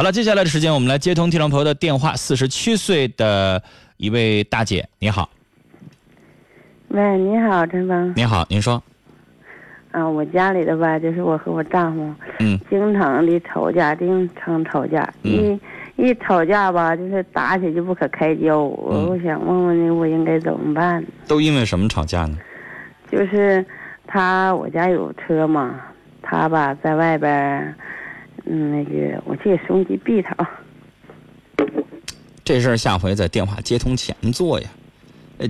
[0.00, 2.16] 好了，接下来的时间我们来接通听众朋友的电话。
[2.16, 3.62] 四十七岁的
[3.98, 5.28] 一位大姐，你好。
[6.88, 8.10] 喂，你好，陈峰。
[8.16, 8.82] 你好，您说。
[9.90, 15.60] 啊，我家里的吧，就是我和我丈夫，嗯，经常的吵架，经常吵架，一
[15.96, 18.58] 一吵架吧，就是打起就不可开交。
[18.58, 21.04] 我我想问问你，我应该怎么办？
[21.28, 22.38] 都因为什么吵架呢？
[23.12, 23.62] 就是
[24.06, 25.78] 他，我家有车嘛，
[26.22, 27.76] 他吧在外边，
[28.52, 30.50] 嗯，那个我去给收音机闭他啊。
[32.42, 34.68] 这事儿下回在电话接通前做呀，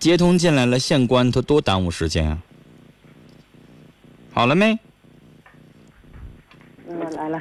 [0.00, 2.38] 接通进来了现关，他多耽误时间啊。
[4.32, 4.76] 好了没？
[6.88, 7.40] 嗯，来了。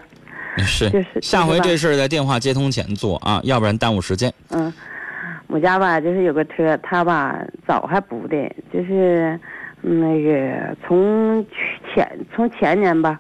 [0.60, 4.32] 是，就是下回这事儿在电话接通前做啊，要不然耽误时间。
[4.50, 4.72] 嗯，
[5.48, 9.40] 我家吧就是有个车，他吧早还补的，就是
[9.82, 11.44] 那个从
[11.96, 13.20] 前从前年吧，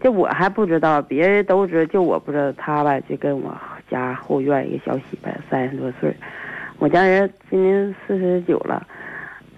[0.00, 2.52] 就我还不知道，别人都知道，就我不知道。
[2.52, 3.56] 他吧就跟我
[3.90, 6.14] 家后院一个小媳妇，三十多岁，
[6.78, 8.86] 我家人今年四十九了。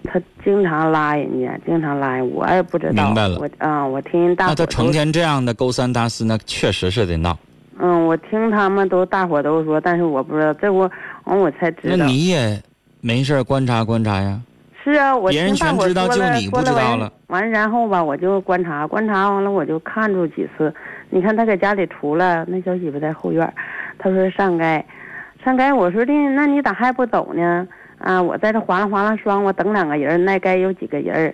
[0.03, 3.05] 他经常拉人家，经常拉人，我也不知道。
[3.05, 3.37] 明白了。
[3.39, 4.51] 我啊，我听人大伙。
[4.51, 7.37] 那他成天这样的勾三搭四，那确实是得闹。
[7.79, 10.89] 嗯，我听他们都大伙都说，但是我不知道，这我
[11.25, 11.97] 完我才知道。
[11.97, 12.59] 那你也
[12.99, 14.41] 没事观察观察呀。
[14.83, 17.11] 是啊，我别人全知道，就你不知道了。
[17.27, 20.73] 完然后吧，我就观察观察完了，我就看住几次。
[21.09, 23.53] 你看他在家里出了，那小媳妇在后院，
[23.99, 24.83] 他说上街，
[25.43, 25.71] 上街。
[25.71, 27.67] 我说的，那你咋还不走呢？
[27.99, 31.31] 啊，我在这划拉划拉霜，我等两个人，那该有几个人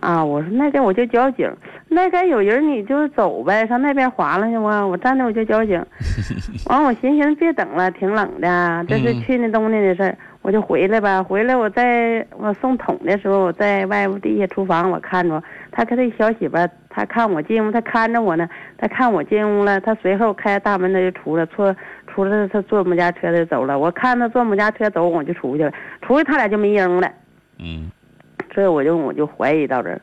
[0.00, 1.48] 啊，我说那该我就交警，
[1.88, 4.84] 那该有人你就走呗，上那边划拉去吗？
[4.84, 5.80] 我站那我就交警。
[6.66, 11.22] 完，我寻思别等了，挺冷的，这是去年冬天的事儿，我就回来吧。
[11.22, 16.56] 回来我在我送桶的时候，我在外屋地下厨房，我看着他跟他小媳妇，
[16.88, 21.74] 他看我进屋，他看着我呢，他看我进屋了，他随后开大门他就出来，出。
[22.06, 23.78] 出来，他坐我们家车就走了。
[23.78, 25.70] 我看他坐我们家车走，我就出去了。
[26.00, 27.12] 出去他俩就没影了。
[27.58, 27.90] 嗯，
[28.50, 30.00] 这我就我就怀疑到这儿，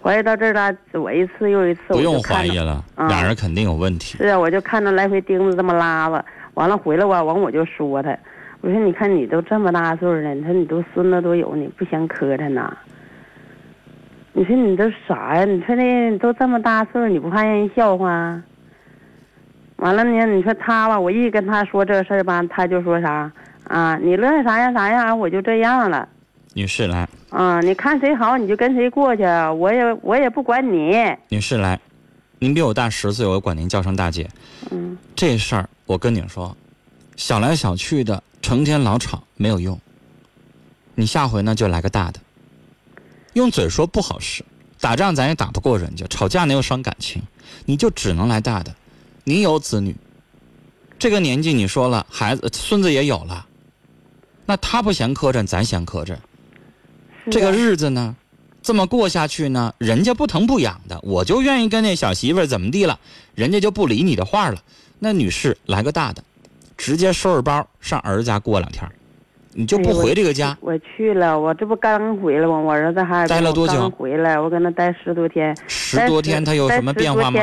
[0.00, 0.72] 怀疑到这儿了。
[0.92, 4.16] 我一次又一次，不用怀疑了，俩人肯定有问题。
[4.16, 8.16] 是啊，我就看着来回钉子这么拉吧，完了回来吧，完我就说他，
[8.62, 12.72] 我说你看你都这么大岁数了，你说你都孙子都有，你不嫌磕碜呐？
[14.32, 15.44] 你说你都啥呀？
[15.44, 18.40] 你说那都这么大岁数，你不怕让人笑话？
[19.76, 23.32] 完了呢，你说他吧，我一跟他说这事儿吧，他就说啥
[23.66, 23.98] 啊？
[24.00, 26.08] 你乐意啥样啥样，我就这样了。
[26.54, 27.08] 女士来。
[27.30, 30.96] 啊，你看谁好你就跟谁过去，我也我也不管你。
[31.30, 31.80] 女士来，
[32.38, 34.28] 您比我大十岁，我管您叫声大姐。
[34.70, 34.96] 嗯。
[35.16, 36.56] 这事儿我跟你说，
[37.16, 39.80] 想来想去的，成天老吵没有用。
[40.94, 42.20] 你下回呢就来个大的。
[43.32, 44.44] 用嘴说不好使，
[44.78, 47.22] 打仗咱也打不过人家，吵架呢又伤感情，
[47.64, 48.74] 你就只能来大的。
[49.24, 49.96] 你有子女，
[50.98, 53.46] 这个年纪你说了，孩子孙子也有了，
[54.44, 56.16] 那他不嫌磕碜，咱嫌磕碜。
[57.30, 58.16] 这个日子呢，
[58.62, 62.98] 这么过下去呢，人家不疼不痒的，我就愿意跟那小媳妇怎么地了，
[63.34, 64.62] 人家就不理你的话了。
[64.98, 66.22] 那女士来个大的，
[66.82, 68.84] 直接收拾包上儿子家过两天，
[69.52, 70.58] 你就不回这个家。
[70.60, 72.58] 我去了，我这不刚回来吗？
[72.58, 73.88] 我儿子还待了多久？
[73.90, 75.56] 回来，我搁那待十多天。
[75.68, 77.40] 十多天他有什么变化吗？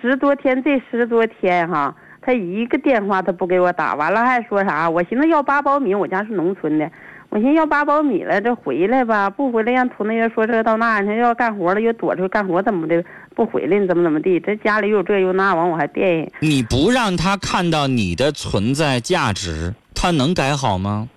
[0.00, 1.92] 十多天，这十多天哈，
[2.22, 4.88] 他一个电话他不给我打，完了还说啥？
[4.88, 6.88] 我寻思要八苞米，我家是农村的，
[7.36, 13.04] 我寻思要八苞米了，这回来吧，不回来让土那人说这到那，他要干活了又躲出去干活，怎么的
[13.34, 13.78] 不回来？
[13.78, 14.40] 你怎么怎么地？
[14.40, 16.32] 这家里又有这又那，完我还惦记。
[16.40, 21.10] 你不让他看到你的存在价值，他能改好吗？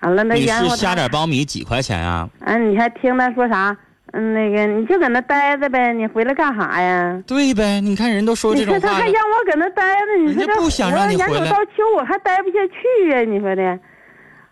[0.00, 2.26] 完了，那你是下点苞米几块钱啊？
[2.46, 3.76] 嗯，你还听他说啥？
[4.14, 7.22] 嗯，那个你就搁那待着呗，你回来干啥呀？
[7.26, 8.78] 对呗，你看人都说这种话。
[8.78, 10.70] 你说他还让我搁那待着，你说这我
[11.10, 13.20] 眼瞅到秋我还待不下去呀？
[13.20, 13.78] 你说的。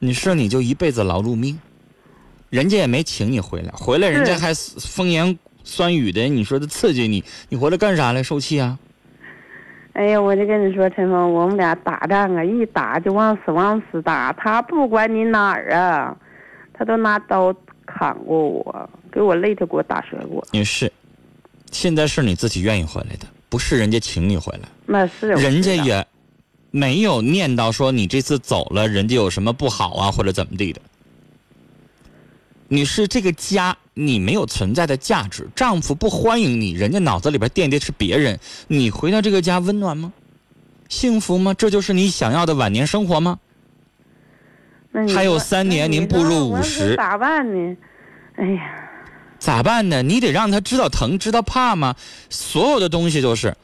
[0.02, 1.60] 你说你就一辈子劳碌命，
[2.48, 8.22] 人家也没请你回来，回来人家还风言酸语的，你说的刺激你，你回来干啥来？
[8.22, 8.78] 受气啊？
[9.92, 16.16] 哎呀，我就跟你说，陈峰，我们俩打仗啊，一打就往死往死打，他不管你哪儿啊，
[16.72, 17.54] 他都拿刀
[17.84, 18.90] 砍过我。
[19.12, 20.42] 给我累的，给我打折过。
[20.52, 20.90] 也是，
[21.72, 24.68] 现在是你自己愿意回来的，不是人家请你回来。
[24.86, 25.28] 那是。
[25.32, 26.06] 人家也
[26.70, 30.80] 没有念叨说你这次走了，人家有什么不好啊，或者怎么地的。
[32.68, 38.38] 你是，这个家你没有存在的价值，丈夫不欢迎你，人家脑子里边惦的是别人。
[38.68, 40.12] 你回到这个家温暖吗？
[40.88, 41.52] 幸福吗？
[41.54, 43.38] 这就是你想要的晚年生活吗？
[45.14, 46.94] 还有三年，您步入五十。
[46.96, 47.76] 咋办呢？
[48.36, 48.76] 哎呀。
[49.38, 50.02] 咋办呢？
[50.02, 51.96] 你得让他知道疼，知道怕吗？
[52.28, 53.56] 所有的东西都是，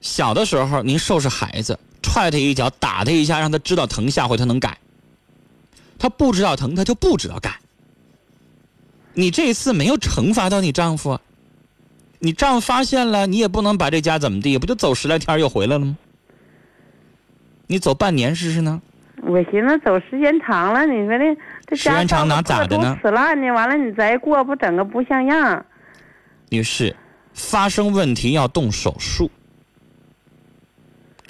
[0.00, 4.78] 小的时候您收拾孩子，踹他一脚，打他一下，让他知道疼，下回他能改。
[5.98, 7.58] 他不知道疼，他就不知道改。
[9.14, 11.18] 你这次没有惩罚到你丈夫，
[12.20, 15.96] 你丈夫发现了，你也不能把这家怎么地，不就走十来天又回来了吗？
[17.66, 18.80] 你走半年试试呢？
[19.22, 21.36] 我寻思走时间长了，你说这
[21.66, 22.96] 这时间长哪咋的呢？
[23.02, 25.64] 死烂呢，完了你再过不整个不像样。
[26.50, 26.94] 女士，
[27.32, 29.30] 发生问题要动手术，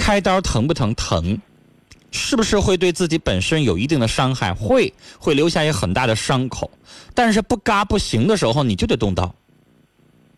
[0.07, 0.95] 开刀疼不疼？
[0.95, 1.37] 疼，
[2.13, 4.55] 是不是会对自己本身有一定的伤害？
[4.55, 6.71] 会，会留下一个很大的伤口。
[7.13, 9.35] 但是不嘎不行的时候，你就得动刀。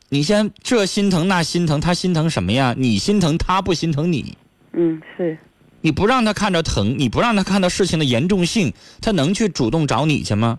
[0.09, 2.75] 你先这心疼那心疼，他心疼什么呀？
[2.79, 4.38] 你心疼他不心疼你？
[4.73, 5.37] 嗯，是。
[5.82, 8.73] 你不让他看着疼，你不让他看到事情的严重性，
[9.03, 10.59] 他能去主动找你去吗？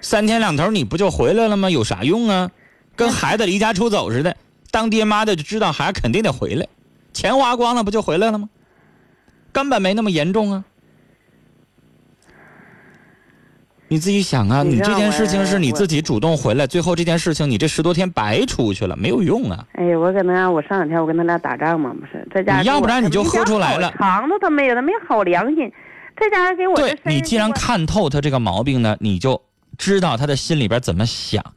[0.00, 1.68] 三天两头你不就回来了吗？
[1.68, 2.52] 有啥用啊？
[2.94, 4.36] 跟孩子离家出走似的，
[4.70, 6.68] 当爹妈的就知道孩子肯定得回来，
[7.18, 8.48] 钱花光了不就回来了吗？
[9.50, 10.64] 根本没那么严重啊！
[13.88, 19.66] 你自己想啊，你这件事情是你自己主动回来，最后这件事情你这十多天白出去了，没有用啊！
[19.72, 22.60] 哎呀，我可能我上两天我跟他俩打仗嘛，不是在家。
[22.60, 23.92] 你要不然你就喝出来了。
[23.98, 25.72] 肠子他没有，他没好良心，
[26.16, 26.76] 这家给我。
[26.76, 29.42] 对你既然看透他这个毛病呢，你就
[29.76, 31.52] 知道他的心里边怎么想，啊，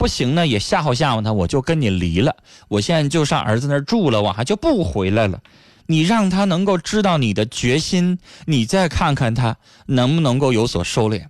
[0.00, 2.34] 不行呢也吓唬吓唬他，我就跟你离了，
[2.68, 5.42] 我现在就上儿子那儿住了，我还就不回来了。
[5.84, 11.26] 你让他能够知道你的决心，你再看看他能不能够有所收敛。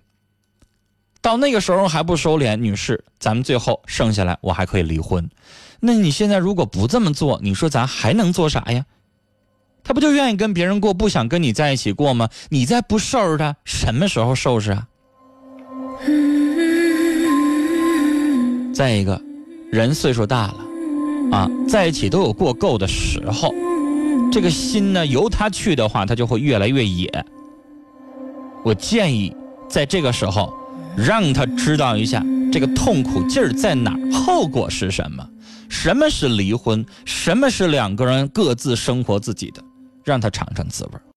[1.21, 5.29] 到那个时候还不收敛，女士，咱们最后剩下来我还可以离婚。
[5.81, 8.85] 那你现在如果不这么做，你说咱还能做啥呀？
[9.83, 12.29] 他不就愿意跟别人过，不想跟你在一起过吗？
[12.47, 14.87] 你再不收拾他，什么时候收拾啊？
[18.81, 19.21] 再一个，
[19.71, 20.55] 人岁数大了，
[21.37, 23.53] 啊，在一起都有过够的时候。
[24.31, 27.07] 这个心呢，由他去的话，他就会越来越野。
[28.63, 29.35] 我建议
[29.69, 30.51] 在这个时候，
[30.97, 35.23] 让他知道一下这个痛苦劲儿在哪儿，后果是什么，
[35.69, 39.61] 什么是离婚，什么是两个人各自生活自己的，
[40.03, 40.91] 让他尝尝滋味。